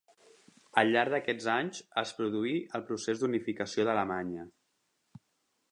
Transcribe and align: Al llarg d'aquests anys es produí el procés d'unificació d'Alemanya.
Al 0.81 0.89
llarg 0.95 1.13
d'aquests 1.15 1.45
anys 1.57 1.83
es 2.03 2.15
produí 2.21 2.55
el 2.79 2.85
procés 2.89 3.21
d'unificació 3.21 3.87
d'Alemanya. 3.91 4.49